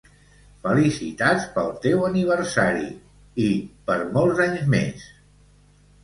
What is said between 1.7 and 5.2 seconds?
teu aniversari i per molts anys més